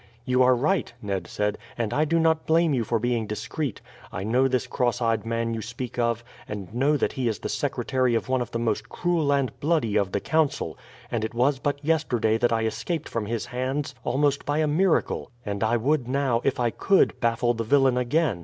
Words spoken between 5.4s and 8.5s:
you speak of, and know that he is the secretary of one of